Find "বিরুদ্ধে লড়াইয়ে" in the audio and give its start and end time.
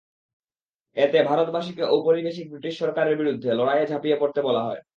3.17-3.89